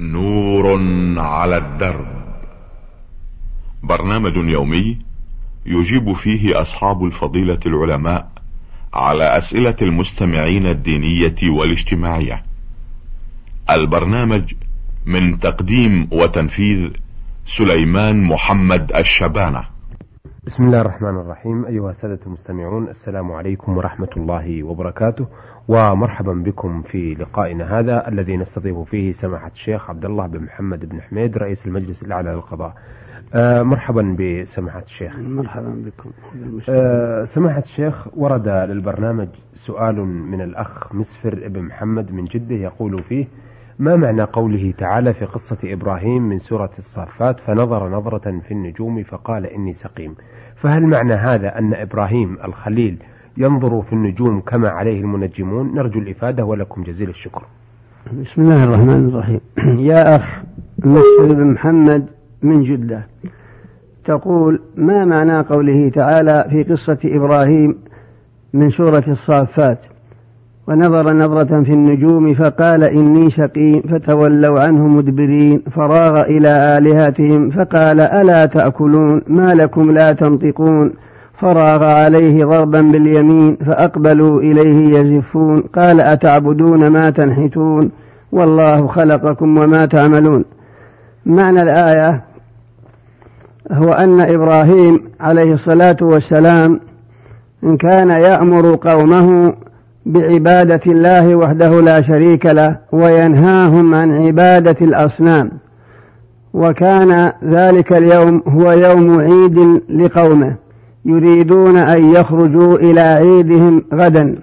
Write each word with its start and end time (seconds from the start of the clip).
نور 0.00 0.80
على 1.20 1.56
الدرب. 1.56 2.06
برنامج 3.82 4.36
يومي 4.36 4.98
يجيب 5.66 6.12
فيه 6.12 6.60
أصحاب 6.60 7.04
الفضيلة 7.04 7.58
العلماء 7.66 8.30
على 8.94 9.38
أسئلة 9.38 9.76
المستمعين 9.82 10.66
الدينية 10.66 11.34
والاجتماعية. 11.42 12.44
البرنامج 13.70 14.54
من 15.06 15.38
تقديم 15.38 16.08
وتنفيذ 16.12 16.88
سليمان 17.46 18.22
محمد 18.22 18.92
الشبانة. 18.96 19.75
بسم 20.46 20.64
الله 20.64 20.80
الرحمن 20.80 21.16
الرحيم. 21.16 21.64
أيها 21.64 21.90
السادة 21.90 22.18
المستمعون 22.26 22.88
السلام 22.88 23.32
عليكم 23.32 23.76
ورحمة 23.76 24.08
الله 24.16 24.62
وبركاته. 24.62 25.26
ومرحبا 25.68 26.32
بكم 26.32 26.82
في 26.82 27.14
لقائنا 27.14 27.78
هذا 27.78 28.08
الذي 28.08 28.36
نستضيف 28.36 28.78
فيه 28.78 29.12
سماحة 29.12 29.50
الشيخ 29.50 29.90
عبد 29.90 30.04
الله 30.04 30.26
بن 30.26 30.40
محمد 30.40 30.88
بن 30.88 31.00
حميد 31.00 31.38
رئيس 31.38 31.66
المجلس 31.66 32.02
الأعلى 32.02 32.30
للقضاء. 32.30 32.74
آه 33.34 33.62
مرحبا 33.62 34.16
بسماحة 34.20 34.82
الشيخ. 34.82 35.18
مرحبا 35.18 35.84
بكم. 35.86 36.10
آه 36.68 37.24
سماحة 37.24 37.58
الشيخ 37.60 38.08
ورد 38.16 38.48
للبرنامج 38.48 39.28
سؤال 39.54 39.96
من 40.06 40.40
الأخ 40.40 40.94
مسفر 40.94 41.48
بن 41.48 41.62
محمد 41.62 42.12
من 42.12 42.24
جدة 42.24 42.54
يقول 42.54 43.02
فيه 43.02 43.26
ما 43.78 43.96
معنى 43.96 44.22
قوله 44.22 44.74
تعالى 44.78 45.14
في 45.14 45.24
قصة 45.24 45.56
إبراهيم 45.64 46.22
من 46.22 46.38
سورة 46.38 46.70
الصافات 46.78 47.40
فنظر 47.40 47.88
نظرة 47.88 48.40
في 48.48 48.50
النجوم 48.50 49.02
فقال 49.02 49.46
إني 49.46 49.72
سقيم؟ 49.72 50.14
فهل 50.56 50.82
معنى 50.82 51.14
هذا 51.14 51.58
أن 51.58 51.74
إبراهيم 51.74 52.38
الخليل 52.44 52.96
ينظر 53.36 53.82
في 53.82 53.92
النجوم 53.92 54.40
كما 54.40 54.68
عليه 54.68 55.00
المنجمون؟ 55.00 55.74
نرجو 55.74 56.00
الإفادة 56.00 56.44
ولكم 56.44 56.82
جزيل 56.82 57.08
الشكر. 57.08 57.42
بسم 58.20 58.42
الله 58.42 58.64
الرحمن 58.64 59.08
الرحيم. 59.08 59.40
يا 59.90 60.16
أخ 60.16 60.42
مسعود 60.78 61.28
بن 61.28 61.46
محمد 61.46 62.06
من 62.42 62.62
جدة. 62.62 63.06
تقول 64.04 64.60
ما 64.76 65.04
معنى 65.04 65.40
قوله 65.40 65.88
تعالى 65.88 66.46
في 66.50 66.62
قصة 66.62 66.98
إبراهيم 67.04 67.78
من 68.52 68.70
سورة 68.70 69.04
الصافات؟ 69.08 69.78
ونظر 70.68 71.12
نظرة 71.12 71.62
في 71.62 71.72
النجوم 71.72 72.34
فقال 72.34 72.84
إني 72.84 73.30
شقيم 73.30 73.82
فتولوا 73.90 74.60
عنه 74.60 74.86
مدبرين 74.86 75.62
فراغ 75.70 76.20
إلى 76.20 76.78
آلهتهم 76.78 77.50
فقال 77.50 78.00
ألا 78.00 78.46
تأكلون؟ 78.46 79.22
ما 79.26 79.54
لكم 79.54 79.90
لا 79.90 80.12
تنطقون؟ 80.12 80.92
فراغ 81.38 81.84
عليه 81.84 82.44
ضربا 82.44 82.80
باليمين 82.80 83.56
فأقبلوا 83.56 84.40
إليه 84.40 84.98
يزفون 84.98 85.60
قال 85.60 86.00
أتعبدون 86.00 86.86
ما 86.86 87.10
تنحتون؟ 87.10 87.90
والله 88.32 88.86
خلقكم 88.86 89.58
وما 89.58 89.86
تعملون. 89.86 90.44
معنى 91.26 91.62
الآية 91.62 92.22
هو 93.72 93.92
أن 93.92 94.20
إبراهيم 94.20 95.00
عليه 95.20 95.52
الصلاة 95.52 95.96
والسلام 96.00 96.80
إن 97.64 97.76
كان 97.76 98.10
يأمر 98.10 98.74
قومه 98.74 99.54
بعبادة 100.06 100.80
الله 100.86 101.36
وحده 101.36 101.80
لا 101.80 102.00
شريك 102.00 102.46
له 102.46 102.76
وينهاهم 102.92 103.94
عن 103.94 104.26
عبادة 104.26 104.76
الأصنام. 104.80 105.50
وكان 106.54 107.32
ذلك 107.44 107.92
اليوم 107.92 108.42
هو 108.48 108.72
يوم 108.72 109.20
عيد 109.20 109.80
لقومه 109.88 110.54
يريدون 111.04 111.76
أن 111.76 112.04
يخرجوا 112.04 112.76
إلى 112.76 113.00
عيدهم 113.00 113.84
غدا. 113.94 114.34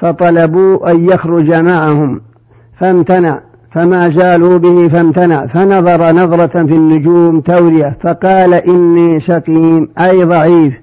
فطلبوا 0.00 0.90
أن 0.90 1.08
يخرج 1.08 1.52
معهم. 1.52 2.20
فامتنع. 2.80 3.40
فما 3.70 4.08
جالوا 4.08 4.58
به 4.58 4.88
فامتنع. 4.88 5.46
فنظر 5.46 6.12
نظرة 6.12 6.66
في 6.66 6.74
النجوم 6.74 7.40
تورية 7.40 7.96
فقال 8.00 8.54
إني 8.54 9.20
سقيم 9.20 9.88
أي 9.98 10.24
ضعيف. 10.24 10.74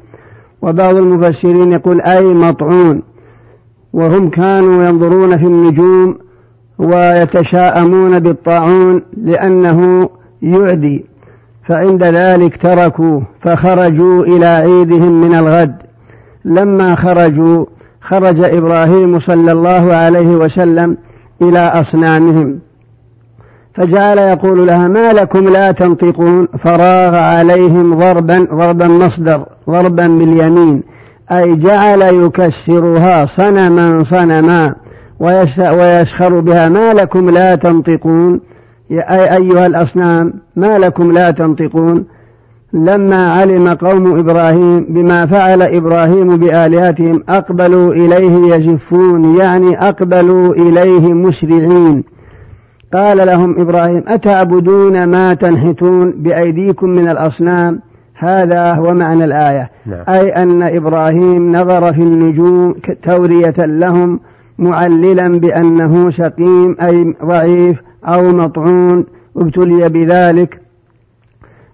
وبعض 0.61 0.95
المفسرين 0.95 1.71
يقول 1.71 2.01
أي 2.01 2.23
مطعون. 2.23 3.10
وهم 3.93 4.29
كانوا 4.29 4.83
ينظرون 4.83 5.37
في 5.37 5.45
النجوم 5.45 6.17
ويتشاءمون 6.79 8.19
بالطاعون 8.19 9.01
لأنه 9.17 10.09
يعدي 10.41 11.05
فعند 11.63 12.03
ذلك 12.03 12.61
تركوه 12.61 13.23
فخرجوا 13.39 14.23
إلى 14.23 14.45
عيدهم 14.45 15.21
من 15.21 15.35
الغد. 15.35 15.75
لما 16.45 16.95
خرجوا 16.95 17.65
خرج 18.01 18.39
إبراهيم 18.39 19.19
صلى 19.19 19.51
الله 19.51 19.93
عليه 19.93 20.27
وسلم 20.27 20.97
إلى 21.41 21.59
أصنامهم. 21.59 22.59
فجعل 23.73 24.17
يقول 24.17 24.67
لها 24.67 24.87
ما 24.87 25.13
لكم 25.13 25.49
لا 25.49 25.71
تنطقون؟ 25.71 26.47
فراغ 26.57 27.15
عليهم 27.15 27.95
ضربا 27.95 28.47
ضربا 28.53 28.87
مصدر 28.87 29.45
ضربا 29.69 30.07
باليمين. 30.07 30.83
أي 31.31 31.55
جعل 31.55 32.01
يكسرها 32.01 33.25
صنما 33.25 34.03
صنما 34.03 34.75
ويسخر 35.59 36.39
بها 36.39 36.69
ما 36.69 36.93
لكم 36.93 37.29
لا 37.29 37.55
تنطقون. 37.55 38.39
يا 38.89 39.35
أيها 39.37 39.65
الأصنام 39.65 40.33
ما 40.55 40.77
لكم 40.77 41.11
لا 41.11 41.31
تنطقون. 41.31 42.05
لما 42.73 43.33
علم 43.33 43.67
قوم 43.69 44.19
إبراهيم 44.19 44.85
بما 44.89 45.25
فعل 45.25 45.61
إبراهيم 45.61 46.37
بآلهتهم 46.37 47.23
أقبلوا 47.29 47.93
إليه 47.93 48.55
يزفون 48.55 49.35
يعني 49.35 49.87
أقبلوا 49.87 50.53
إليه 50.53 51.13
مسرعين 51.13 52.03
قال 52.93 53.17
لهم 53.17 53.59
إبراهيم 53.59 54.03
أتعبدون 54.07 55.03
ما 55.03 55.33
تنحتون 55.33 56.11
بأيديكم 56.11 56.89
من 56.89 57.09
الأصنام؟ 57.09 57.79
هذا 58.23 58.73
هو 58.73 58.93
معنى 58.93 59.25
الآية. 59.25 59.69
نعم. 59.85 60.03
أي 60.09 60.29
أن 60.29 60.61
إبراهيم 60.63 61.55
نظر 61.55 61.93
في 61.93 62.01
النجوم 62.01 62.75
تورية 63.03 63.55
لهم 63.57 64.19
معللا 64.59 65.39
بأنه 65.39 66.09
سقيم 66.09 66.75
أي 66.81 67.15
ضعيف 67.25 67.81
أو 68.05 68.31
مطعون. 68.31 69.05
ابتلي 69.37 69.89
بذلك 69.89 70.61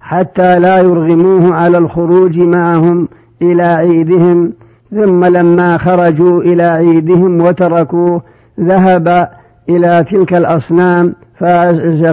حتى 0.02 0.60
لا 0.60 0.78
يرغموه 0.78 1.56
على 1.56 1.78
الخروج 1.78 2.40
معهم 2.40 3.08
إلى 3.42 3.64
عيدهم. 3.64 4.54
ثم 4.92 5.26
لما 5.26 5.78
خرجوا 5.78 6.42
إلى 6.42 6.64
عيدهم 6.64 7.42
وتركوه 7.42 8.22
ذهب 8.60 9.30
إلى 9.70 10.06
تلك 10.12 10.34
الأصنام 10.34 11.14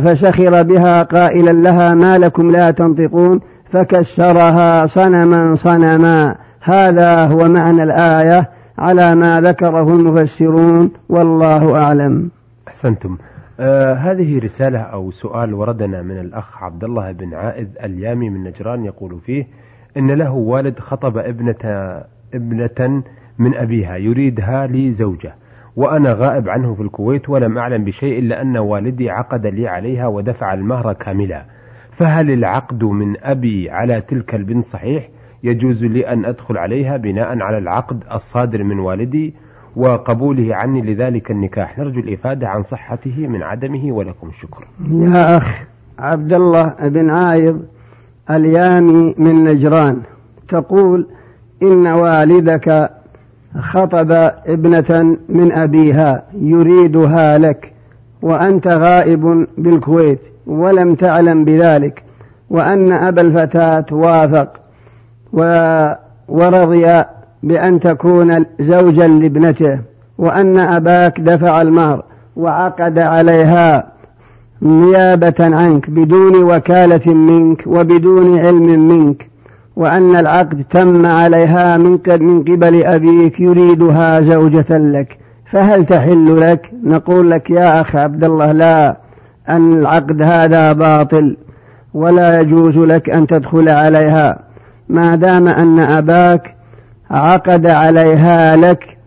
فسخر 0.04 0.62
بها 0.62 1.02
قائلا 1.02 1.50
لها 1.50 1.94
ما 1.94 2.18
لكم 2.18 2.50
لا 2.50 2.70
تنطقون؟ 2.70 3.40
فكسرها 3.64 4.86
صنما 4.86 5.54
صنما. 5.54 6.36
هذا 6.60 7.26
هو 7.26 7.48
معنى 7.48 7.82
الآية 7.82 8.50
على 8.78 9.14
ما 9.14 9.41
ذكره 9.41 9.88
المفسرون 9.88 10.91
والله 11.08 11.78
أعلم. 11.78 12.30
أحسنتم. 12.69 13.19
آه 13.60 13.94
هذه 13.94 14.38
رسالة 14.38 14.78
أو 14.78 15.10
سؤال 15.10 15.54
وردنا 15.54 16.02
من 16.02 16.20
الأخ 16.20 16.62
عبد 16.62 16.84
الله 16.84 17.12
بن 17.12 17.34
عائذ 17.34 17.69
اليامي 17.84 18.30
من 18.30 18.44
نجران 18.44 18.84
يقول 18.84 19.20
فيه 19.20 19.47
إن 19.96 20.10
له 20.10 20.32
والد 20.32 20.78
خطب 20.78 21.19
ابنة 21.19 22.02
ابنة 22.34 23.02
من 23.38 23.54
أبيها 23.54 23.96
يريدها 23.96 24.66
لي 24.66 24.91
زوجة 24.91 25.34
وأنا 25.76 26.12
غائب 26.12 26.48
عنه 26.48 26.75
في 26.75 26.82
الكويت 26.82 27.28
ولم 27.28 27.58
أعلم 27.58 27.84
بشيء 27.84 28.19
إلا 28.19 28.42
أن 28.42 28.56
والدي 28.56 29.10
عقد 29.10 29.46
لي 29.46 29.69
عليها 29.69 30.06
ودفع 30.06 30.54
المهر 30.54 30.92
كاملا. 30.92 31.44
فهل 31.97 32.31
العقد 32.31 32.84
من 32.84 33.25
أبي 33.25 33.71
على 33.71 34.00
تلك 34.00 34.34
البنت 34.34 34.66
صحيح؟ 34.66 35.09
يجوز 35.43 35.84
لي 35.84 36.09
أن 36.09 36.25
أدخل 36.25 36.59
عليها 36.59 36.97
بناء 36.97 37.38
على 37.41 37.59
العقد 37.59 38.03
الصادر 38.12 38.62
من 38.62 38.78
والدي 38.78 39.34
وقبوله 39.77 40.55
عني 40.55 40.82
لذلك 40.82 41.31
النكاح. 41.31 41.78
نرجو 41.78 42.00
الإفادة 42.00 42.49
عن 42.49 42.62
صحته 42.62 43.26
من 43.26 43.43
عدمه 43.43 43.93
ولكم 43.93 44.29
الشكر. 44.29 44.67
يا 44.91 45.37
أخ 45.37 45.64
عبد 45.99 46.32
الله 46.32 46.75
بن 46.82 47.11
عايض 47.11 47.62
اليامي 48.31 49.14
من 49.19 49.44
نجران 49.44 50.00
تقول 50.49 51.06
إن 51.62 51.87
والدك 51.87 52.90
خطب 53.58 54.12
ابنة 54.47 55.19
من 55.29 55.52
أبيها 55.52 56.25
يريدها 56.35 57.38
لك 57.38 57.73
وأنت 58.23 58.67
غائب 58.67 59.47
بالكويت. 59.58 60.20
ولم 60.46 60.94
تعلم 60.94 61.44
بذلك 61.44 62.02
وأن 62.50 62.93
أبا 62.93 63.20
الفتاة 63.20 63.87
وافق 63.93 64.49
ورضي 66.29 67.05
بأن 67.43 67.81
تكون 67.81 68.46
زوجا 68.61 69.06
لابنته 69.06 69.79
وأن 70.19 70.58
أباك 70.58 71.20
دفع 71.20 71.62
المهر 71.62 72.05
وعقد 72.37 72.99
عليها 72.99 73.87
نيابة 74.62 75.35
عنك 75.38 75.91
بدون 75.91 76.44
وكالة 76.44 77.14
منك 77.14 77.62
وبدون 77.67 78.38
علم 78.38 78.88
منك 78.88 79.31
وأن 79.76 80.17
العقد 80.17 80.64
تم 80.70 81.06
عليها 81.06 81.76
من 81.76 81.99
قبل 82.43 82.85
أبيك 82.85 83.40
يريدها 83.40 84.20
زوجة 84.20 84.79
لك. 84.79 85.19
فهل 85.50 85.87
تحل 85.87 86.40
لك؟ 86.40 86.70
نقول 86.85 87.31
لك 87.31 87.50
يا 87.50 87.81
أخ 87.81 87.97
عبد 87.97 88.25
الله 88.25 88.52
لا. 88.52 88.97
أن 89.49 89.73
العقد 89.73 90.23
هذا 90.23 90.73
باطل 90.73 91.37
ولا 91.94 92.41
يجوز 92.41 92.79
لك 92.79 93.11
أن 93.11 93.26
تدخل 93.26 93.69
عليها. 93.69 94.38
ما 94.88 95.14
دام 95.14 95.49
أن 95.49 95.79
أباك 95.79 96.56
عقد 97.11 97.67
عليها 97.67 98.56
لك 98.56 98.99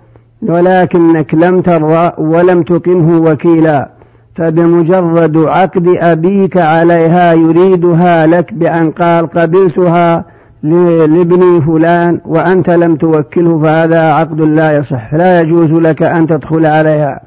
ولكنك 0.41 1.33
لم 1.33 1.61
ترضى 1.61 2.11
ولم 2.17 2.63
تقمه 2.63 3.31
وكيلا 3.31 3.89
فبمجرد 4.35 5.37
عقد 5.37 5.87
أبيك 5.87 6.57
عليها 6.57 7.33
يريدها 7.33 8.27
لك 8.27 8.53
بأن 8.53 8.91
قال 8.91 9.27
قبلتها 9.27 10.25
لابني 10.63 11.61
فلان 11.61 12.21
وأنت 12.25 12.69
لم 12.69 12.95
توكله 12.95 13.59
فهذا 13.61 14.11
عقد 14.11 14.41
لا 14.41 14.77
يصح 14.77 15.13
لا 15.13 15.41
يجوز 15.41 15.73
لك 15.73 16.03
أن 16.03 16.27
تدخل 16.27 16.65
عليها. 16.65 17.21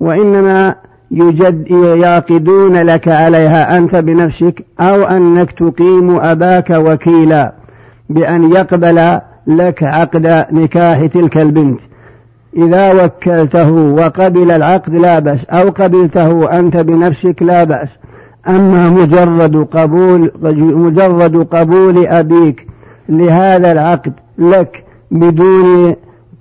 وإنما 0.00 0.74
يجد 1.10 1.70
يعقدون 1.70 2.82
لك 2.82 3.08
عليها 3.08 3.76
أنت 3.76 3.96
بنفسك 3.96 4.64
أو 4.80 5.04
أنك 5.04 5.50
تقيم 5.50 6.16
أباك 6.16 6.70
وكيلا 6.70 7.52
بأن 8.08 8.52
يقبل 8.52 9.20
لك 9.46 9.82
عقد 9.82 10.46
نكاح 10.52 11.06
تلك 11.06 11.38
البنت. 11.38 11.80
إذا 12.56 13.04
وكلته 13.04 13.72
وقبل 13.72 14.50
العقد 14.50 14.94
لا 14.94 15.18
بأس 15.18 15.44
أو 15.44 15.68
قبلته 15.68 16.58
أنت 16.58 16.76
بنفسك 16.76 17.42
لا 17.42 17.64
بأس. 17.64 17.88
أما 18.48 18.90
مجرد 18.90 19.56
قبول 19.56 20.30
مجرد 20.58 21.36
قبول 21.36 22.06
أبيك 22.06 22.66
لهذا 23.08 23.72
العقد 23.72 24.12
لك 24.38 24.84
بدون 25.10 25.94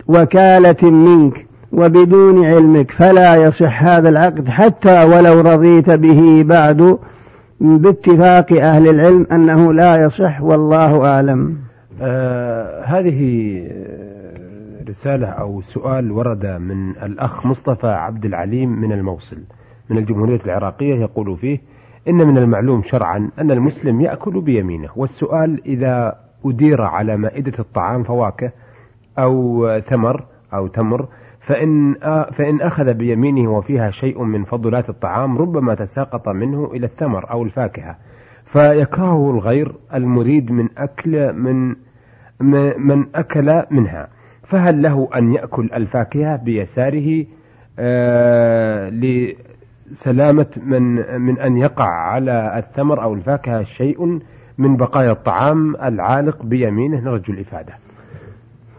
وكالة 0.08 0.90
منك 0.90 1.47
وبدون 1.78 2.46
علمك 2.46 2.92
فلا 2.92 3.36
يصح 3.36 3.84
هذا 3.84 4.10
العقد 4.10 4.48
حتى 4.48 5.04
ولو 5.04 5.42
رضيت 5.42 5.90
به 5.90 6.44
بعد 6.44 6.98
باتفاق 7.62 8.54
أهل 8.54 8.90
العلم 8.90 9.28
أنه 9.32 9.74
لا 9.74 10.04
يصح 10.04 10.42
والله 10.42 11.06
أعلم. 11.06 11.58
آه 12.02 12.84
هذه 12.84 13.62
رسالة 14.90 15.28
أو 15.28 15.62
سؤال 15.62 16.12
ورد 16.12 16.46
من 16.46 16.90
الأخ 16.90 17.46
مصطفى 17.46 17.88
عبد 17.88 18.26
العليم 18.26 18.82
من 18.82 18.92
الموصل 18.92 19.38
من 19.90 19.98
الجمهورية 19.98 20.40
العراقية 20.46 20.96
يقول 20.96 21.38
فيه 21.38 21.60
إن 22.08 22.16
من 22.16 22.38
المعلوم 22.38 22.82
شرعا 22.82 23.30
أن 23.40 23.52
المسلم 23.52 24.02
يأكل 24.02 24.42
بيمينه 24.42 24.90
والسؤال 24.96 25.62
إذا 25.66 26.16
أدير 26.46 26.82
على 26.82 27.18
مائدة 27.18 27.54
الطعام 27.60 28.04
فواكه 28.04 28.52
أو 29.20 29.68
ثمر 29.80 30.24
أو 30.54 30.68
تمر 30.68 31.08
فإن 31.48 31.96
فإن 32.32 32.62
أخذ 32.62 32.94
بيمينه 32.94 33.52
وفيها 33.52 33.90
شيء 33.90 34.24
من 34.24 34.44
فضلات 34.44 34.90
الطعام 34.90 35.38
ربما 35.38 35.76
تساقط 35.76 36.30
منه 36.30 36.72
إلى 36.74 36.86
الثمر 36.86 37.32
أو 37.32 37.44
الفاكهة. 37.44 37.96
فيكرهه 38.46 39.32
الغير 39.32 39.76
المريد 39.94 40.52
من 40.52 40.70
أكل 40.78 41.34
من 41.34 41.76
من 42.88 43.06
أكل 43.16 43.64
منها. 43.72 44.08
فهل 44.44 44.82
له 44.82 45.10
أن 45.16 45.34
يأكل 45.34 45.70
الفاكهة 45.74 46.36
بيساره 46.36 47.26
لسلامة 49.92 50.48
من 50.66 51.22
من 51.22 51.40
أن 51.40 51.58
يقع 51.58 51.90
على 51.90 52.58
الثمر 52.58 53.04
أو 53.04 53.14
الفاكهة 53.14 53.64
شيء 53.64 54.20
من 54.58 54.78
بقايا 54.78 55.12
الطعام 55.12 55.76
العالق 55.76 56.44
بيمينه؟ 56.44 57.00
نرجو 57.00 57.34
الإفادة. 57.34 57.74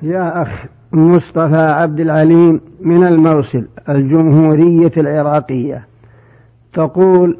يا 0.02 0.42
أخ 0.42 0.66
مصطفى 0.92 1.56
عبد 1.56 2.00
العليم 2.00 2.60
من 2.80 3.04
الموصل 3.04 3.64
الجمهورية 3.88 4.92
العراقية. 4.96 5.86
تقول 6.72 7.38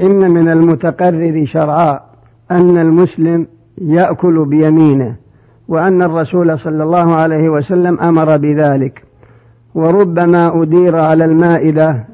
إن 0.00 0.30
من 0.30 0.48
المتقرر 0.48 1.44
شرعا 1.44 2.00
أن 2.50 2.78
المسلم 2.78 3.46
يأكل 3.78 4.44
بيمينه 4.44 5.14
وأن 5.68 6.02
الرسول 6.02 6.58
صلى 6.58 6.84
الله 6.84 7.14
عليه 7.14 7.48
وسلم 7.48 8.00
أمر 8.00 8.36
بذلك. 8.36 9.02
وربما 9.74 10.62
أدير 10.62 10.96
على 10.96 11.24
المائدة 11.24 12.04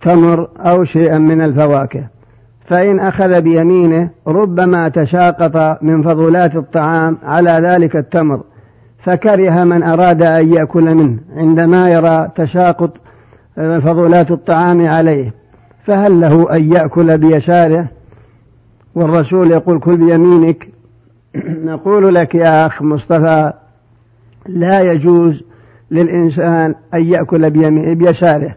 تمر 0.00 0.48
أو 0.58 0.84
شيئا 0.84 1.18
من 1.18 1.40
الفواكه. 1.40 2.04
فإن 2.64 3.00
أخذ 3.00 3.40
بيمينه 3.40 4.10
ربما 4.26 4.88
تشاقط 4.88 5.82
من 5.82 6.02
فضلات 6.02 6.56
الطعام 6.56 7.18
على 7.22 7.50
ذلك 7.50 7.96
التمر. 7.96 8.40
فكره 9.06 9.64
من 9.64 9.82
أراد 9.82 10.22
أن 10.22 10.52
يأكل 10.52 10.94
منه 10.94 11.18
عندما 11.36 11.90
يرى 11.90 12.28
تشاقط 12.34 12.90
فضلات 13.56 14.30
الطعام 14.30 14.86
عليه. 14.86 15.34
فهل 15.84 16.20
له 16.20 16.56
أن 16.56 16.72
يأكل 16.72 17.18
بيساره؟ 17.18 17.86
والرسول 18.94 19.50
يقول 19.50 19.78
كل 19.78 19.96
بيمينك. 19.96 20.68
نقول 21.64 22.14
لك 22.14 22.34
يا 22.34 22.66
أخ 22.66 22.82
مصطفى 22.82 23.52
لا 24.46 24.92
يجوز 24.92 25.44
للإنسان 25.90 26.74
أن 26.94 27.02
يأكل 27.04 27.50
بيساره. 27.94 28.54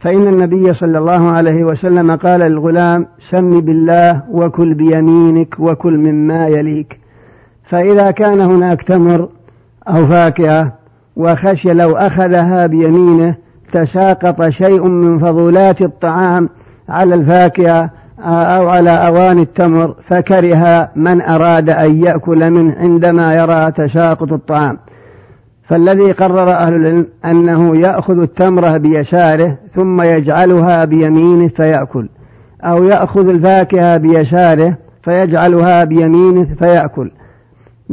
فإن 0.00 0.28
النبي 0.28 0.72
صلى 0.72 0.98
الله 0.98 1.30
عليه 1.30 1.64
وسلم 1.64 2.16
قال 2.16 2.40
للغلام 2.40 3.06
سم 3.20 3.60
بالله 3.60 4.22
وكل 4.30 4.74
بيمينك 4.74 5.60
وكل 5.60 5.98
مما 5.98 6.48
يليك. 6.48 7.00
فإذا 7.64 8.10
كان 8.10 8.40
هناك 8.40 8.82
تمر 8.82 9.28
أو 9.96 10.06
فاكهة 10.06 10.72
وخشي 11.16 11.72
لو 11.72 11.96
أخذها 11.96 12.66
بيمينه 12.66 13.34
تساقط 13.72 14.48
شيء 14.48 14.84
من 14.84 15.18
فضولات 15.18 15.82
الطعام 15.82 16.48
على 16.88 17.14
الفاكهة 17.14 17.90
أو 18.20 18.68
على 18.68 18.90
أواني 18.90 19.42
التمر 19.42 19.94
فكره 20.08 20.88
من 20.96 21.22
أراد 21.22 21.70
أن 21.70 22.04
يأكل 22.04 22.50
منه 22.50 22.76
عندما 22.78 23.34
يرى 23.34 23.72
تساقط 23.72 24.32
الطعام. 24.32 24.78
فالذي 25.68 26.12
قرر 26.12 26.52
أهل 26.52 26.74
العلم 26.74 27.06
أنه 27.24 27.76
يأخذ 27.76 28.18
التمرة 28.18 28.76
بيساره 28.76 29.56
ثم 29.74 30.02
يجعلها 30.02 30.84
بيمينه 30.84 31.48
فيأكل 31.48 32.08
أو 32.62 32.84
يأخذ 32.84 33.28
الفاكهة 33.28 33.96
بيساره 33.96 34.74
فيجعلها 35.02 35.84
بيمينه 35.84 36.46
فيأكل. 36.58 37.10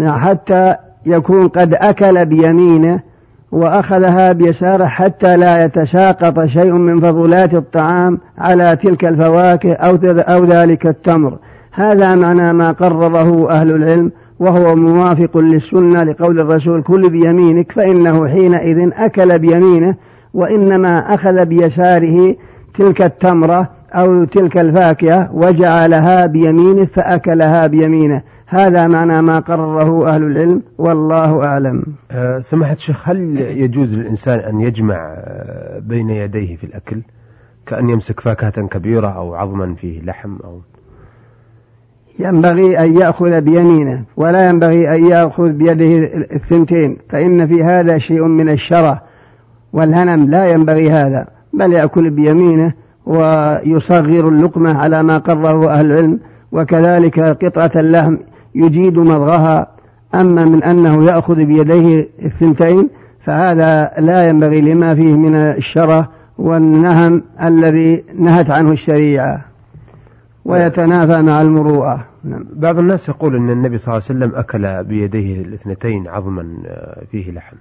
حتى 0.05 0.75
يكون 1.07 1.47
قد 1.47 1.73
أكل 1.73 2.25
بيمينه 2.25 2.99
وأخذها 3.51 4.31
بيساره 4.31 4.85
حتى 4.85 5.37
لا 5.37 5.65
يتساقط 5.65 6.45
شيء 6.45 6.71
من 6.71 6.99
فضلات 6.99 7.53
الطعام 7.53 8.19
على 8.37 8.75
تلك 8.75 9.05
الفواكه 9.05 9.73
أو, 9.73 9.97
أو 10.05 10.45
ذلك 10.45 10.87
التمر. 10.87 11.37
هذا 11.71 12.15
معنى 12.15 12.53
ما 12.53 12.71
قرره 12.71 13.49
أهل 13.49 13.71
العلم 13.71 14.11
وهو 14.39 14.75
موافق 14.75 15.37
للسنة 15.37 16.03
لقول 16.03 16.39
الرسول 16.39 16.81
كل 16.81 17.09
بيمينك 17.09 17.71
فإنه 17.71 18.27
حينئذ 18.27 18.89
أكل 18.93 19.39
بيمينه 19.39 19.95
وإنما 20.33 21.13
أخذ 21.13 21.45
بيساره 21.45 22.35
تلك 22.77 23.01
التمرة 23.01 23.69
أو 23.93 24.23
تلك 24.23 24.57
الفاكهة 24.57 25.29
وجعلها 25.33 26.25
بيمينه 26.25 26.85
فأكلها 26.85 27.67
بيمينه. 27.67 28.21
هذا 28.49 28.87
معنى 28.87 29.21
ما 29.21 29.39
قرره 29.39 30.09
أهل 30.09 30.23
العلم 30.23 30.61
والله 30.77 31.43
أعلم. 31.43 31.83
أه 32.11 32.39
سماحة 32.39 32.73
الشيخ 32.73 33.09
هل 33.09 33.37
يجوز 33.39 33.97
للإنسان 33.97 34.39
أن 34.39 34.61
يجمع 34.61 34.95
أه، 34.95 35.79
بين 35.79 36.09
يديه 36.09 36.55
في 36.55 36.63
الأكل؟ 36.63 37.01
كأن 37.65 37.89
يمسك 37.89 38.19
فاكهة 38.19 38.67
كبيرة 38.67 39.07
أو 39.07 39.35
عظما 39.35 39.75
فيه 39.75 40.01
لحم 40.01 40.37
أو 40.43 40.61
ينبغي 42.19 42.79
أن 42.79 42.97
يأخذ 42.97 43.41
بيمينه 43.41 44.03
ولا 44.17 44.49
ينبغي 44.49 44.95
أن 44.95 45.05
يأخذ 45.05 45.49
بيده 45.49 46.17
الثنتين 46.35 46.97
فإن 47.09 47.47
في 47.47 47.63
هذا 47.63 47.97
شيء 47.97 48.23
من 48.23 48.49
الشرع 48.49 49.01
والهنم 49.73 50.29
لا 50.29 50.51
ينبغي 50.51 50.91
هذا 50.91 51.27
بل 51.53 51.73
يأكل 51.73 52.09
بيمينه 52.09 52.73
ويصغر 53.05 54.29
اللقمة 54.29 54.77
على 54.77 55.03
ما 55.03 55.17
قرره 55.17 55.71
أهل 55.71 55.85
العلم 55.85 56.19
وكذلك 56.51 57.19
قطعة 57.19 57.71
اللحم 57.75 58.17
يجيد 58.57 58.99
مضغها 58.99 59.67
أما 60.15 60.45
من 60.45 60.63
أنه 60.63 61.05
يأخذ 61.05 61.35
بيديه 61.35 62.09
الثنتين 62.25 62.89
فهذا 63.19 63.91
لا 63.99 64.29
ينبغي 64.29 64.61
لما 64.61 64.95
فيه 64.95 65.15
من 65.15 65.35
الشرع 65.35 66.07
والنهم 66.37 67.23
الذي 67.41 68.03
نهت 68.19 68.49
عنه 68.49 68.71
الشريعة. 68.71 69.45
ويتنافى 70.45 71.21
مع 71.21 71.41
المروءة. 71.41 72.05
نعم. 72.23 72.45
بعض 72.53 72.79
الناس 72.79 73.09
يقول 73.09 73.35
أن 73.35 73.49
النبي 73.49 73.77
صلى 73.77 73.93
الله 73.93 74.03
عليه 74.09 74.19
وسلم 74.19 74.39
أكل 74.39 74.83
بيديه 74.83 75.41
الاثنتين 75.41 76.07
عظما 76.07 76.57
آه، 76.67 77.03
فيه 77.11 77.31
لحم. 77.31 77.57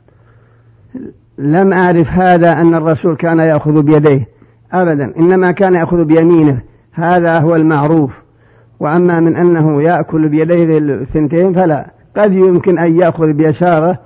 لم 1.39 1.73
أعرف 1.73 2.13
هذا 2.13 2.53
أن 2.53 2.75
الرسول 2.75 3.17
كان 3.17 3.39
يأخذ 3.39 3.83
بيديه. 3.83 4.29
أبدا. 4.73 5.13
إنما 5.19 5.51
كان 5.51 5.75
يأخذ 5.75 6.05
بيمينه. 6.05 6.61
هذا 6.93 7.39
هو 7.39 7.57
المعروف. 7.57 8.26
وأما 8.81 9.21
من 9.21 9.37
أنه 9.37 9.83
يأكل 9.83 10.29
بيديه 10.29 10.79
الثنتين 10.79 11.53
فلا 11.53 11.87
قد 12.17 12.33
يمكن 12.33 12.79
أن 12.79 12.97
يأخذ 12.97 13.33
بيساره 13.33 13.99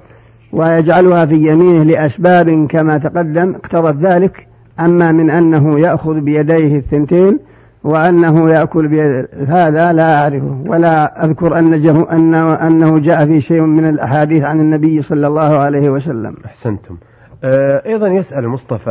ويجعلها 0.52 1.26
في 1.26 1.34
يمينه 1.34 1.82
لأسباب 1.82 2.66
كما 2.66 2.98
تقدم. 2.98 3.54
اقتضت 3.54 3.96
ذلك 3.96 4.46
أما 4.80 5.12
من 5.12 5.30
أنه 5.30 5.80
يأخذ 5.80 6.20
بيديه 6.20 6.78
الثنتين 6.78 7.38
وأنه 7.84 8.50
يأكل 8.50 8.88
بيد 8.88 9.26
هذا 9.48 9.92
لا 9.92 10.22
أعرفه. 10.22 10.62
ولا 10.66 11.24
أذكر 11.24 11.58
أن 11.58 11.74
أنه, 12.12 12.54
أنه 12.54 12.98
جاء 12.98 13.26
في 13.26 13.40
شيء 13.40 13.60
من 13.60 13.88
الأحاديث 13.88 14.44
عن 14.44 14.60
النبي 14.60 15.02
صلى 15.02 15.26
الله 15.26 15.58
عليه 15.58 15.90
وسلم. 15.90 16.34
أحسنتم. 16.44 16.96
آه، 17.44 17.82
أيضا 17.86 18.08
يسأل 18.08 18.48
مصطفى 18.48 18.90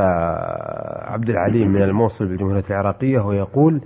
عبد 1.08 1.30
العليم 1.30 1.72
من 1.72 1.82
الموصل 1.82 2.26
بالجمهورية 2.26 2.64
العراقية 2.70 3.20
ويقول 3.20 3.82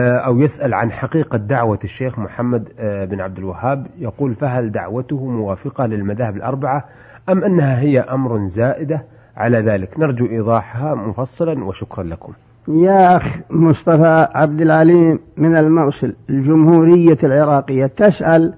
أو 0.00 0.40
يسأل 0.40 0.74
عن 0.74 0.92
حقيقة 0.92 1.38
دعوة 1.38 1.78
الشيخ 1.84 2.18
محمد 2.18 2.68
آه، 2.78 3.04
بن 3.04 3.20
عبد 3.20 3.38
الوهاب. 3.38 3.86
يقول 3.98 4.34
فهل 4.34 4.72
دعوته 4.72 5.24
موافقة 5.26 5.86
للمذاهب 5.86 6.36
الأربعة 6.36 6.84
أم 7.28 7.44
أنها 7.44 7.80
هي 7.80 8.00
أمر 8.00 8.46
زائدة؟ 8.46 9.02
على 9.36 9.58
ذلك 9.60 9.98
نرجو 9.98 10.26
إيضاحها 10.26 10.94
مفصلا 10.94 11.64
وشكرا 11.64 12.04
لكم. 12.04 12.32
يا 12.68 13.16
أخ 13.16 13.36
مصطفى 13.50 14.28
عبد 14.34 14.60
العليم 14.60 15.18
من 15.36 15.56
الموصل 15.56 16.14
الجمهورية 16.30 17.18
العراقية 17.24 17.86
تسأل 17.86 18.54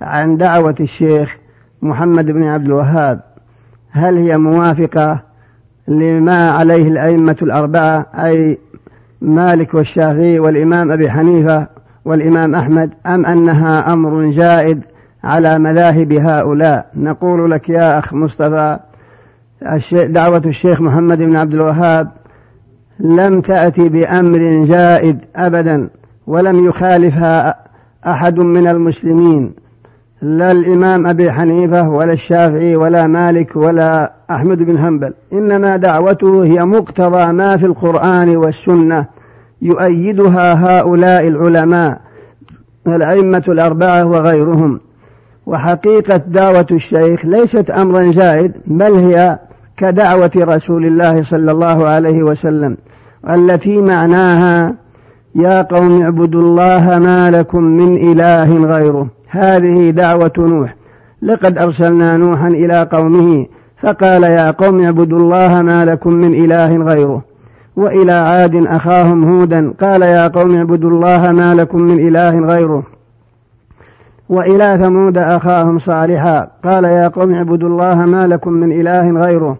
عن 0.00 0.36
دعوة 0.36 0.74
الشيخ 0.80 1.36
محمد 1.82 2.26
بن 2.26 2.42
عبد 2.42 2.64
الوهاب. 2.64 3.20
هل 3.90 4.16
هي 4.16 4.38
موافقة 4.38 5.20
لما 5.88 6.50
عليه 6.50 6.88
الأئمة 6.88 7.36
الأربعة 7.42 8.06
أي 8.14 8.58
مالك 9.24 9.74
والشافعي 9.74 10.38
والإمام 10.38 10.92
أبي 10.92 11.10
حنيفة 11.10 11.66
والإمام 12.04 12.54
أحمد 12.54 12.90
أم 13.06 13.26
أنها 13.26 13.92
أمر 13.92 14.30
زائد 14.30 14.84
على 15.24 15.58
مذاهب 15.58 16.12
هؤلاء؟ 16.12 16.86
نقول 16.96 17.50
لك 17.50 17.68
يا 17.68 17.98
أخ 17.98 18.14
مصطفى 18.14 18.78
دعوة 19.92 20.42
الشيخ 20.46 20.80
محمد 20.80 21.18
بن 21.18 21.36
عبد 21.36 21.54
الوهاب 21.54 22.10
لم 22.98 23.40
تأتي 23.40 23.88
بأمر 23.88 24.64
زائد 24.64 25.18
أبدا 25.36 25.88
ولم 26.26 26.66
يخالفها 26.66 27.56
أحد 28.06 28.38
من 28.38 28.68
المسلمين. 28.68 29.54
لا 30.24 30.50
الإمام 30.50 31.06
أبي 31.06 31.32
حنيفة 31.32 31.88
ولا 31.88 32.12
الشافعي 32.12 32.76
ولا 32.76 33.06
مالك 33.06 33.56
ولا 33.56 34.12
أحمد 34.30 34.58
بن 34.58 34.78
حنبل. 34.78 35.12
إنما 35.32 35.76
دعوته 35.76 36.44
هي 36.44 36.64
مقتضى 36.64 37.32
ما 37.32 37.56
في 37.56 37.66
القرآن 37.66 38.36
والسنة 38.36 39.06
يؤيدها 39.62 40.54
هؤلاء 40.54 41.28
العلماء 41.28 42.00
الأئمة 42.86 43.42
الأربعة 43.48 44.06
وغيرهم. 44.06 44.80
وحقيقة 45.46 46.16
دعوة 46.16 46.66
الشيخ 46.70 47.26
ليست 47.26 47.70
أمرا 47.70 48.12
زائد 48.12 48.52
بل 48.66 48.92
هي 48.92 49.38
كدعوة 49.76 50.30
رسول 50.36 50.86
الله 50.86 51.22
صلى 51.22 51.52
الله 51.52 51.86
عليه 51.86 52.22
وسلم. 52.22 52.76
التي 53.30 53.80
معناها 53.80 54.74
يا 55.34 55.62
قوم 55.62 56.02
اعبدوا 56.02 56.42
الله 56.42 56.98
ما 56.98 57.30
لكم 57.30 57.62
من 57.62 57.96
إله 57.96 58.56
غيره. 58.56 59.08
هذه 59.36 59.90
دعوة 59.90 60.32
نوح. 60.38 60.74
لقد 61.22 61.58
أرسلنا 61.58 62.16
نوحا 62.16 62.48
إلى 62.48 62.88
قومه 62.92 63.46
فقال 63.76 64.22
يا 64.22 64.50
قوم 64.50 64.80
اعبدوا 64.84 65.18
الله 65.18 65.62
ما 65.62 65.84
لكم 65.84 66.12
من 66.12 66.34
إله 66.34 66.76
غيره 66.76 67.22
وإلى 67.76 68.12
عاد 68.12 68.66
أخاهم 68.66 69.24
هودا 69.24 69.74
قال 69.80 70.02
يا 70.02 70.28
قوم 70.28 70.54
اعبدوا 70.54 70.90
الله 70.90 71.32
ما 71.32 71.54
لكم 71.54 71.82
من 71.82 72.08
إله 72.08 72.40
غيره 72.40 72.82
وإلى 74.28 74.78
ثمود 74.80 75.18
أخاهم 75.18 75.78
صالحا 75.78 76.48
قال 76.64 76.84
يا 76.84 77.08
قوم 77.08 77.34
اعبدوا 77.34 77.68
الله 77.68 77.94
ما 77.94 78.26
لكم 78.26 78.52
من 78.52 78.72
إله 78.72 79.10
غيره 79.10 79.56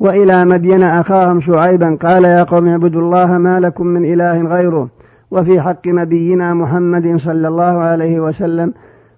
وإلى 0.00 0.44
مدين 0.44 0.82
أخاهم 0.82 1.40
شعيبا 1.40 1.98
قال 2.02 2.24
يا 2.24 2.42
قوم 2.42 2.68
اعبدوا 2.68 3.00
الله 3.00 3.38
ما 3.38 3.60
لكم 3.60 3.86
من 3.86 4.04
إله 4.04 4.42
غيره 4.42 4.88
وفي 5.30 5.60
حق 5.60 5.86
نبينا 5.86 6.54
محمد 6.54 7.16
صلى 7.16 7.48
الله 7.48 7.78
عليه 7.78 8.20
وسلم 8.20 8.72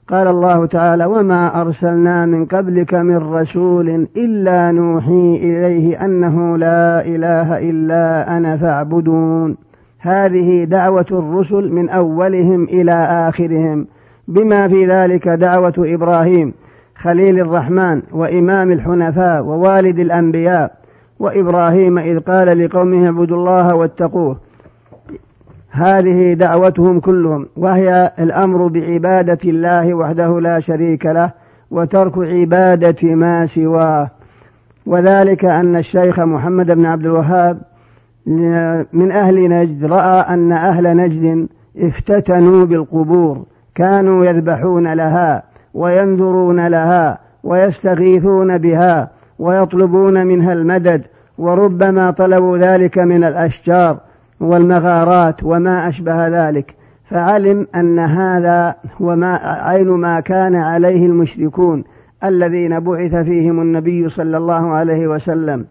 قال 0.09 0.29
الله 0.29 0.67
تعالى 0.67 1.05
وما 1.05 1.61
أرسلنا 1.61 2.27
من 2.27 2.45
قبلك 2.45 2.95
من 2.95 3.17
رسول 3.17 4.09
إلا 4.17 4.73
نوحي 4.73 5.37
إليه 5.43 6.05
أنه 6.05 6.59
لا 6.59 7.07
إله 7.07 7.71
إلا 7.71 8.37
أنا 8.37 8.57
فاعبدون 8.57 9.57
هذه 9.99 10.65
دعوة 10.65 11.07
الرسل 11.11 11.73
من 11.73 11.89
أولهم 11.89 12.65
إلى 12.65 12.93
آخرهم 13.29 13.87
بما 14.29 14.69
في 14.69 14.87
ذلك 14.87 15.29
دعوة 15.29 15.75
إبراهيم 15.79 16.55
خليل 16.97 17.41
الرحمن 17.41 18.03
وإمام 18.13 18.73
الحنفاء 18.73 19.43
ووالد 19.43 19.99
الأنبياء 19.99 20.77
وإبراهيم 21.19 21.99
إذ 21.99 22.19
قال 22.19 22.65
لقومه 22.65 23.07
اعبدوا 23.07 23.37
الله 23.37 23.75
واتقوه 23.75 24.37
هذه 25.77 26.35
دعوتهم 26.35 27.01
كلهم 27.01 27.47
وهي 27.57 28.13
الأمر 28.19 28.67
بعبادة 28.67 29.39
الله 29.45 29.95
وحده 29.95 30.41
لا 30.41 30.61
شريك 30.61 31.07
له 31.07 31.31
وترك 31.71 32.19
عبادة 32.19 33.15
ما 33.15 33.47
سواه. 33.47 34.11
وذلك 34.87 35.45
أن 35.45 35.77
الشيخ 35.77 36.21
محمد 36.21 36.67
بن 36.67 36.87
عبد 36.87 37.05
الوهاب 37.05 37.59
من 38.93 39.13
أهل 39.13 39.49
نجد 39.49 39.85
رأى 39.85 40.35
أن 40.35 40.53
أهل 40.53 40.97
نجد 40.97 41.49
افتتنوا 41.79 42.65
بالقبور 42.65 43.45
كانوا 43.75 44.25
يذبحون 44.25 44.93
لها 44.93 45.43
وينذرون 45.75 46.67
لها 46.67 47.19
ويستغيثون 47.45 48.59
بها 48.59 49.11
ويطلبون 49.39 50.27
منها 50.27 50.53
المدد 50.53 51.03
وربما 51.39 52.11
طلبوا 52.11 52.59
ذلك 52.59 52.99
من 52.99 53.25
الأشجار. 53.25 54.06
والمغارات 54.41 55.37
وما 55.43 55.89
أشبه 55.89 56.29
ذلك 56.29 56.75
فعلم 57.11 57.67
أن 57.75 57.99
هذا 57.99 58.75
هو 59.03 59.17
ما 59.17 59.37
عين 59.43 59.89
ما 59.89 60.21
كان 60.21 60.55
عليه 60.55 61.07
المشركون 61.07 61.85
الذين 62.25 62.81
بعث 62.81 63.15
فيهم 63.15 63.61
النبي 63.61 64.09
صلى 64.09 64.37
الله 64.37 64.73
عليه 64.73 65.07
وسلم. 65.07 65.65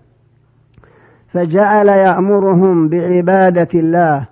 فجعل 1.34 1.88
يأمرهم 1.88 2.90
بعبادة 2.90 3.68
الله 3.76 4.26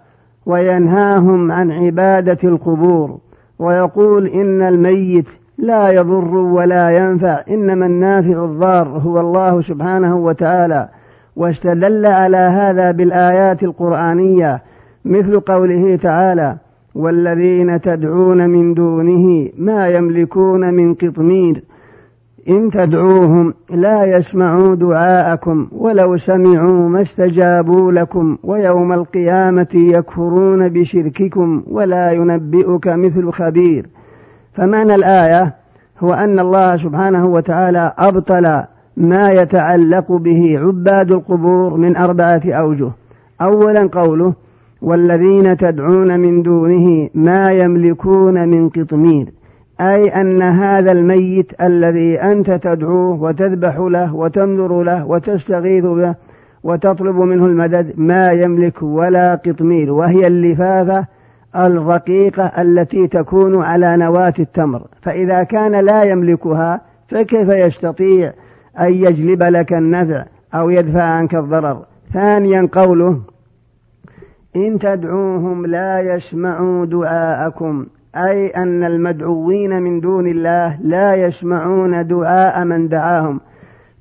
وينهاهم 0.45 1.51
عن 1.51 1.71
عبادة 1.71 2.37
القبور 2.43 3.17
ويقول 3.59 4.27
إن 4.27 4.61
الميت 4.61 5.27
لا 5.57 5.89
يضر 5.89 6.35
ولا 6.35 6.89
ينفع 6.89 7.41
إنما 7.49 7.85
النافع 7.85 8.45
الضار 8.45 8.87
هو 8.87 9.19
الله 9.19 9.61
سبحانه 9.61 10.15
وتعالى. 10.15 10.89
واستدل 11.35 12.05
على 12.05 12.37
هذا 12.37 12.91
بالآيات 12.91 13.63
القرآنية 13.63 14.61
مثل 15.05 15.39
قوله 15.39 15.95
تعالى 15.95 16.57
والذين 16.95 17.81
تدعون 17.81 18.49
من 18.49 18.73
دونه 18.73 19.49
ما 19.57 19.87
يملكون 19.87 20.73
من 20.73 20.93
قطمير 20.93 21.63
إن 22.49 22.69
تدعوهم 22.69 23.53
لا 23.69 24.03
يسمعوا 24.03 24.75
دعاءكم 24.75 25.67
ولو 25.71 26.17
سمعوا 26.17 26.89
ما 26.89 27.01
استجابوا 27.01 27.91
لكم 27.91 28.37
ويوم 28.43 28.93
القيامة 28.93 29.67
يكفرون 29.73 30.69
بشرككم 30.69 31.63
ولا 31.67 32.11
ينبئك 32.11 32.87
مثل 32.87 33.31
خبير. 33.31 33.85
فمعنى 34.53 34.95
الآية 34.95 35.53
هو 35.99 36.13
أن 36.13 36.39
الله 36.39 36.75
سبحانه 36.75 37.25
وتعالى 37.25 37.93
أبطل 37.97 38.63
ما 38.97 39.31
يتعلق 39.31 40.11
به 40.11 40.59
عباد 40.59 41.11
القبور 41.11 41.77
من 41.77 41.95
أربعة 41.97 42.41
أوجه. 42.45 42.91
أولا 43.41 43.89
قوله 43.91 44.33
والذين 44.81 45.57
تدعون 45.57 46.19
من 46.19 46.41
دونه 46.41 47.09
ما 47.15 47.51
يملكون 47.51 48.47
من 48.47 48.69
قطمير. 48.69 49.27
أي 49.81 50.07
أن 50.07 50.41
هذا 50.41 50.91
الميت 50.91 51.61
الذي 51.61 52.21
أنت 52.21 52.51
تدعوه 52.51 53.21
وتذبح 53.21 53.77
له 53.77 54.15
وتنذر 54.15 54.83
له 54.83 55.05
وتستغيث 55.05 55.85
به 55.85 56.15
وتطلب 56.63 57.15
منه 57.15 57.45
المدد 57.45 57.93
ما 57.97 58.31
يملك 58.31 58.83
ولا 58.83 59.35
قطمير 59.35 59.91
وهي 59.91 60.27
اللفافة 60.27 61.05
الرقيقة 61.55 62.45
التي 62.61 63.07
تكون 63.07 63.63
على 63.63 63.97
نواة 63.97 64.33
التمر. 64.39 64.81
فإذا 65.01 65.43
كان 65.43 65.85
لا 65.85 66.03
يملكها 66.03 66.81
فكيف 67.09 67.49
يستطيع 67.49 68.33
أن 68.79 68.93
يجلب 68.93 69.43
لك 69.43 69.73
النفع 69.73 70.25
أو 70.53 70.69
يدفع 70.69 71.03
عنك 71.03 71.35
الضرر. 71.35 71.85
ثانيا 72.13 72.69
قوله 72.71 73.19
إن 74.55 74.79
تدعوهم 74.79 75.65
لا 75.65 75.99
يسمعوا 75.99 76.85
دعاءكم 76.85 77.85
أي 78.15 78.47
أن 78.47 78.83
المدعوين 78.83 79.81
من 79.81 79.99
دون 79.99 80.27
الله 80.27 80.77
لا 80.81 81.15
يسمعون 81.15 82.07
دعاء 82.07 82.63
من 82.63 82.87
دعاهم 82.87 83.39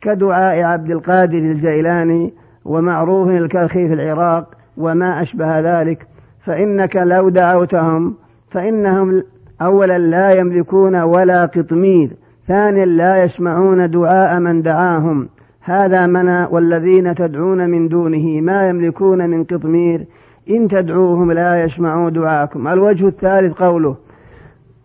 كدعاء 0.01 0.63
عبد 0.63 0.91
القادر 0.91 1.39
الجيلاني 1.39 2.35
ومعروف 2.65 3.29
الكرخي 3.29 3.89
في 3.89 3.95
العراق 3.95 4.55
وما 4.77 5.23
أشبه 5.23 5.61
ذلك. 5.61 6.07
فإنك 6.41 6.97
لو 6.97 7.29
دعوتهم 7.29 8.15
فإنهم 8.51 9.23
أولا 9.63 9.99
لا 9.99 10.31
يملكون 10.31 10.97
ولا 10.97 11.47
قطمير. 11.47 12.11
ثانيا 12.53 12.85
لا 12.85 13.25
يسمعون 13.25 13.91
دعاء 13.91 14.41
من 14.41 14.63
دعاهم. 14.63 15.29
هذا 15.61 16.07
منى 16.07 16.47
والذين 16.51 17.15
تدعون 17.15 17.71
من 17.71 17.89
دونه 17.89 18.41
ما 18.41 18.69
يملكون 18.69 19.31
من 19.31 19.45
قطمير. 19.45 20.07
إن 20.51 20.69
تدعوهم 20.69 21.33
لا 21.33 21.65
يسمعوا 21.65 22.11
دعاءكم 22.11 22.69
الوجه 22.69 23.07
الثالث 23.09 23.53
قوله 23.53 23.97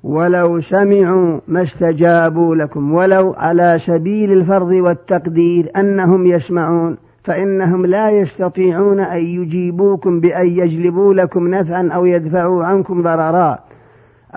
ولو 0.04 0.60
سمعوا 0.60 1.40
ما 1.48 1.62
استجابوا 1.62 2.56
لكم. 2.56 2.94
ولو 2.94 3.36
على 3.38 3.76
سبيل 3.78 4.32
الفرض 4.32 4.72
والتقدير 4.72 5.72
أنهم 5.76 6.26
يسمعون. 6.26 6.98
فإنهم 7.24 7.86
لا 7.86 8.10
يستطيعون 8.10 9.00
أن 9.00 9.24
يجيبوكم 9.24 10.20
بأن 10.20 10.48
يجلبوا 10.48 11.14
لكم 11.14 11.48
نفعا 11.48 11.90
أو 11.96 12.06
يدفعوا 12.06 12.64
عنكم 12.64 13.02
ضررا. 13.02 13.58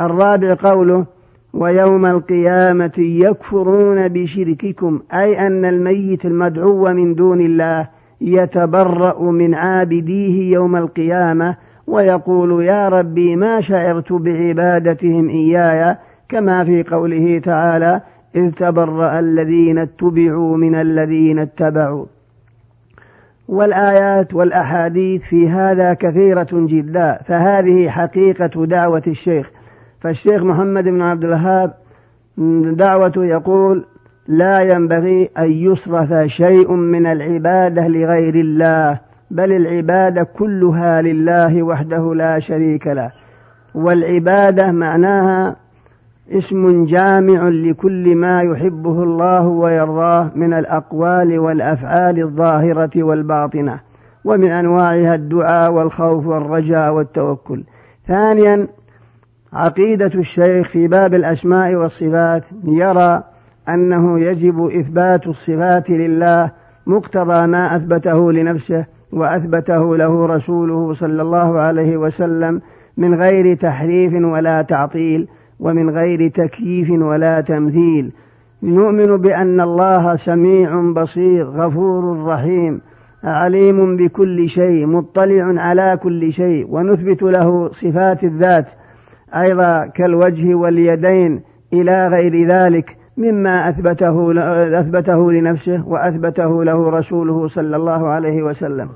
الرابع 0.00 0.56
قوله 0.62 1.19
ويوم 1.52 2.06
القيامة 2.06 2.92
يكفرون 2.98 4.08
بشرككم 4.08 5.00
أي 5.12 5.46
أن 5.46 5.64
الميت 5.64 6.24
المدعو 6.24 6.88
من 6.88 7.14
دون 7.14 7.40
الله 7.40 7.88
يتبرأ 8.20 9.30
من 9.30 9.54
عابديه 9.54 10.52
يوم 10.52 10.76
القيامة 10.76 11.56
ويقول 11.86 12.64
يا 12.64 12.88
ربي 12.88 13.36
ما 13.36 13.60
شعرت 13.60 14.12
بعبادتهم 14.12 15.28
إياي؟ 15.28 15.96
كما 16.28 16.64
في 16.64 16.82
قوله 16.82 17.38
تعالى 17.38 18.00
إذ 18.36 18.50
تبرأ 18.50 19.18
الذين 19.18 19.78
اتبعوا 19.78 20.56
من 20.56 20.74
الذين 20.74 21.38
اتبعوا. 21.38 22.06
والآيات 23.48 24.34
والأحاديث 24.34 25.22
في 25.22 25.48
هذا 25.48 25.94
كثيرة 25.94 26.48
جدا 26.52 27.20
فهذه 27.26 27.88
حقيقة 27.88 28.66
دعوة 28.66 29.02
الشيخ. 29.06 29.50
فالشيخ 30.00 30.42
محمد 30.42 30.84
بن 30.84 31.02
عبد 31.02 31.24
الوهاب 31.24 31.74
دعوته 32.76 33.24
يقول 33.24 33.84
لا 34.28 34.60
ينبغي 34.60 35.30
أن 35.38 35.52
يصرف 35.52 36.26
شيء 36.26 36.72
من 36.72 37.06
العبادة 37.06 37.88
لغير 37.88 38.34
الله 38.34 39.00
بل 39.30 39.52
العبادة 39.52 40.22
كلها 40.22 41.02
لله 41.02 41.62
وحده 41.62 42.14
لا 42.14 42.38
شريك 42.38 42.86
له. 42.86 43.10
والعبادة 43.74 44.72
معناها 44.72 45.56
اسم 46.32 46.84
جامع 46.84 47.48
لكل 47.48 48.14
ما 48.14 48.42
يحبه 48.42 49.02
الله 49.02 49.46
ويرضاه 49.46 50.30
من 50.34 50.52
الأقوال 50.52 51.38
والأفعال 51.38 52.22
الظاهرة 52.22 53.02
والباطنة 53.02 53.80
ومن 54.24 54.50
أنواعها 54.50 55.14
الدعاء 55.14 55.72
والخوف 55.72 56.26
والرجاء 56.26 56.92
والتوكل. 56.92 57.64
ثانيا 58.06 58.66
عقيدة 59.52 60.10
الشيخ 60.14 60.68
في 60.68 60.88
باب 60.88 61.14
الأسماء 61.14 61.74
والصفات 61.74 62.44
يرى 62.64 63.22
أنه 63.68 64.20
يجب 64.20 64.66
إثبات 64.66 65.26
الصفات 65.26 65.90
لله 65.90 66.50
مقتضى 66.86 67.46
ما 67.46 67.76
أثبته 67.76 68.32
لنفسه 68.32 68.84
وأثبته 69.12 69.96
له 69.96 70.26
رسوله 70.26 70.92
صلى 70.92 71.22
الله 71.22 71.58
عليه 71.58 71.96
وسلم 71.96 72.60
من 72.96 73.14
غير 73.14 73.56
تحريف 73.56 74.12
ولا 74.24 74.62
تعطيل 74.62 75.28
ومن 75.60 75.90
غير 75.90 76.28
تكييف 76.28 76.90
ولا 76.90 77.40
تمثيل. 77.40 78.12
نؤمن 78.62 79.16
بأن 79.16 79.60
الله 79.60 80.16
سميع 80.16 80.80
بصير 80.80 81.46
غفور 81.46 82.24
رحيم 82.24 82.80
عليم 83.24 83.96
بكل 83.96 84.48
شيء 84.48 84.86
مطلع 84.86 85.60
على 85.62 85.98
كل 86.02 86.32
شيء 86.32 86.66
ونثبت 86.70 87.22
له 87.22 87.70
صفات 87.72 88.24
الذات 88.24 88.66
أيضا 89.34 89.86
كالوجه 89.86 90.54
واليدين 90.54 91.40
إلى 91.72 92.08
غير 92.08 92.48
ذلك 92.48 92.96
مما 93.16 93.68
أثبته 93.68 94.32
أثبته 94.80 95.32
لنفسه 95.32 95.88
وأثبته 95.88 96.64
له 96.64 96.90
رسوله 96.90 97.48
صلى 97.48 97.76
الله 97.76 98.08
عليه 98.08 98.42
وسلم. 98.42 98.88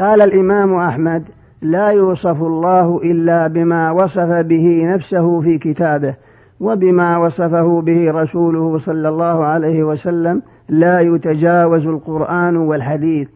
قال 0.00 0.20
الإمام 0.20 0.74
أحمد 0.74 1.22
لا 1.62 1.88
يوصف 1.88 2.42
الله 2.42 3.00
إلا 3.04 3.46
بما 3.46 3.90
وصف 3.90 4.28
به 4.28 4.94
نفسه 4.94 5.40
في 5.40 5.58
كتابه 5.58 6.14
وبما 6.60 7.16
وصفه 7.16 7.80
به 7.80 8.10
رسوله 8.10 8.78
صلى 8.78 9.08
الله 9.08 9.44
عليه 9.44 9.82
وسلم 9.84 10.42
لا 10.68 11.00
يتجاوز 11.00 11.86
القرآن 11.86 12.56
والحديث. 12.56 13.28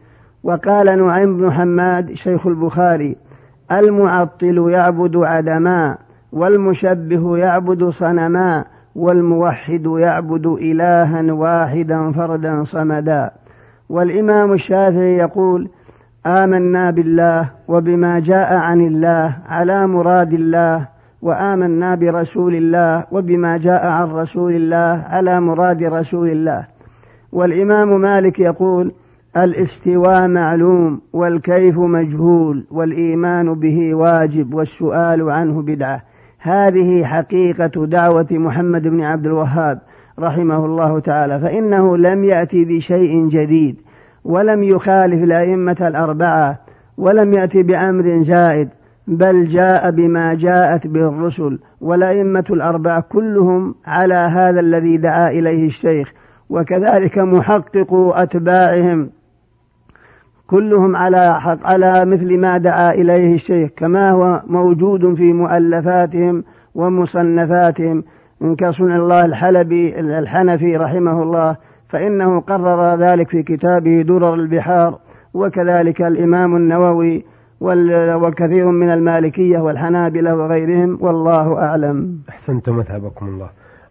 وقال 0.43 1.05
نعيم 1.05 1.37
بن 1.37 1.51
حماد 1.51 2.13
شيخ 2.13 2.47
البخاري 2.47 3.15
المعطل 3.71 4.69
يعبد 4.69 5.17
عدما 5.17 5.97
والمشبه 6.31 7.37
يعبد 7.37 7.89
صنما 7.89 8.65
والموحد 8.95 9.85
يعبد 9.85 10.45
إلها 10.47 11.33
واحدا 11.33 12.11
فردا 12.11 12.63
صمدا. 12.63 13.31
والإمام 13.89 14.53
الشافعي 14.53 15.17
يقول 15.17 15.69
آمنا 16.25 16.91
بالله 16.91 17.49
وبما 17.67 18.19
جاء 18.19 18.53
عن 18.55 18.81
الله 18.81 19.37
على 19.49 19.87
مراد 19.87 20.33
الله 20.33 20.87
وآمنا 21.21 21.95
برسول 21.95 22.55
الله 22.55 23.03
وبما 23.11 23.57
جاء 23.57 23.87
عن 23.87 24.11
رسول 24.11 24.53
الله 24.53 25.03
على 25.09 25.39
مراد 25.39 25.83
رسول 25.83 26.29
الله. 26.29 26.65
والإمام 27.31 28.01
مالك 28.01 28.39
يقول 28.39 28.91
الاستواء 29.37 30.27
معلوم 30.27 31.01
والكيف 31.13 31.77
مجهول 31.77 32.65
والإيمان 32.71 33.53
به 33.53 33.95
واجب 33.95 34.53
والسؤال 34.53 35.29
عنه 35.29 35.61
بدعة. 35.61 36.01
هذه 36.39 37.03
حقيقة 37.03 37.85
دعوة 37.85 38.27
محمد 38.31 38.87
بن 38.87 39.01
عبد 39.01 39.25
الوهاب 39.25 39.81
رحمه 40.19 40.65
الله 40.65 40.99
تعالى 40.99 41.39
فإنه 41.39 41.97
لم 41.97 42.23
يأتي 42.23 42.65
بشيء 42.65 43.27
جديد 43.27 43.75
ولم 44.25 44.63
يخالف 44.63 45.23
الأئمة 45.23 45.77
الأربعة 45.81 46.59
ولم 46.97 47.33
يأتي 47.33 47.63
بأمر 47.63 48.23
زائد 48.23 48.69
بل 49.07 49.45
جاء 49.45 49.91
بما 49.91 50.33
جاءت 50.33 50.87
به 50.87 51.07
الرسل 51.07 51.59
والأئمة 51.81 52.45
الأربعة 52.49 53.01
كلهم 53.01 53.75
على 53.85 54.13
هذا 54.13 54.59
الذي 54.59 54.97
دعا 54.97 55.29
إليه 55.29 55.65
الشيخ 55.65 56.13
وكذلك 56.49 57.17
محققو 57.17 58.11
أتباعهم. 58.11 59.09
كلهم 60.47 60.95
على 60.95 61.41
حق 61.41 61.65
على 61.65 62.05
مثل 62.05 62.37
ما 62.37 62.57
دعا 62.57 62.93
إليه 62.93 63.33
الشيخ 63.33 63.69
كما 63.77 64.11
هو 64.11 64.41
موجود 64.47 65.15
في 65.15 65.33
مؤلفاتهم 65.33 66.43
ومصنفاتهم. 66.75 68.03
كصنع 68.57 68.95
الله 68.95 69.25
الحلبي 69.25 69.99
الحنفي 69.99 70.77
رحمه 70.77 71.23
الله 71.23 71.55
فإنه 71.89 72.39
قرر 72.39 72.95
ذلك 72.95 73.29
في 73.29 73.43
كتابه 73.43 74.01
درر 74.01 74.33
البحار 74.33 74.99
وكذلك 75.33 76.01
الإمام 76.01 76.55
النووي 76.55 77.25
وكثير 77.61 78.67
من 78.71 78.89
المالكية 78.91 79.59
والحنابلة 79.59 80.35
وغيرهم 80.35 80.97
والله 81.01 81.57
أعلم. 81.57 82.19
أحسنت 82.29 82.69
مذهبكم 82.69 83.25
الله. 83.25 83.49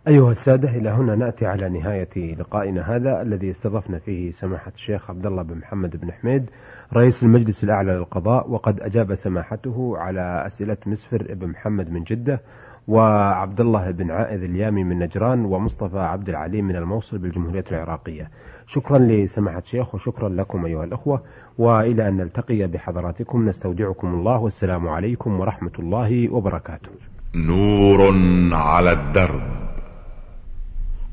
أيها 0.09 0.31
السادة 0.31 0.69
إلى 0.69 0.91
هنا 0.91 1.15
نأتي 1.15 1.47
على 1.47 1.69
نهاية 1.69 2.35
لقائنا 2.35 2.97
هذا 2.97 3.23
الذي 3.23 3.51
استضفنا 3.51 3.99
فيه 3.99 4.31
سماحة 4.31 4.73
الشيخ 4.75 5.11
عبد 5.11 5.27
الله 5.27 5.43
بن 5.43 5.59
محمد 5.59 5.97
بن 5.97 6.13
حميد 6.13 6.51
رئيس 6.93 7.23
المجلس 7.23 7.65
الأعلى 7.65 7.93
للقضاء 7.93 8.51
وقد 8.51 8.81
أجاب 8.81 9.15
سماحته 9.15 9.95
على 9.99 10.47
أسئلة 10.47 10.77
مسفر 10.87 11.35
بن 11.35 11.49
محمد 11.49 11.91
من 11.91 12.03
جدة 12.03 12.41
وعبد 12.89 13.61
الله 13.61 13.91
بن 13.91 14.11
عائذ 14.11 14.43
اليامي 14.43 14.85
من 14.85 14.99
نجران 14.99 15.45
ومصطفى 15.45 15.99
عبد 15.99 16.29
العليم 16.29 16.65
من 16.65 16.77
الموصل 16.77 17.19
بالجمهورية 17.19 17.65
العراقية. 17.71 18.31
شكرا 18.67 18.99
لسماحة 18.99 19.59
الشيخ 19.59 19.95
وشكرا 19.95 20.29
لكم 20.29 20.67
أيها 20.67 20.85
الأخوة 20.85 21.23
وإلى 21.59 22.09
أن 22.09 22.17
نلتقي 22.17 22.67
بحضراتكم 22.67 23.49
نستودعكم 23.49 24.09
الله 24.09 24.41
والسلام 24.41 24.89
عليكم 24.89 25.41
ورحمة 25.41 25.73
الله 25.79 26.33
وبركاته. 26.33 26.91
نور 27.35 28.01
على 28.53 28.93
الدرب. 28.93 29.64